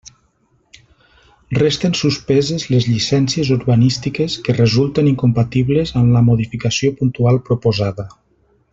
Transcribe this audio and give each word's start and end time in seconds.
Resten 1.57 1.93
suspeses 1.99 2.65
les 2.75 2.87
llicències 2.93 3.53
urbanístiques 3.57 4.39
que 4.49 4.57
resulten 4.59 5.13
incompatibles 5.13 5.95
amb 6.03 6.19
la 6.19 6.27
modificació 6.33 6.95
puntual 7.03 7.43
proposada. 7.53 8.13